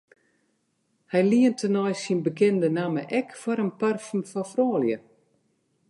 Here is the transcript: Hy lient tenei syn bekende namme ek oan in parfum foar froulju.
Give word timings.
Hy 1.11 1.21
lient 1.31 1.57
tenei 1.59 1.93
syn 2.03 2.19
bekende 2.25 2.67
namme 2.75 3.03
ek 3.19 3.29
oan 3.45 3.61
in 3.65 3.71
parfum 3.79 4.21
foar 4.29 4.47
froulju. 4.51 4.97